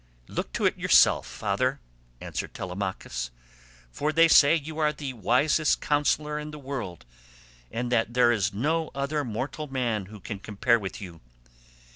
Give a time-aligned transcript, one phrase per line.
[0.27, 1.79] "Look to it yourself, father,"
[2.19, 3.29] answered Telemachus,
[3.91, 7.05] "for they say you are the wisest counsellor in the world,
[7.71, 11.21] and that there is no other mortal man who can compare with you.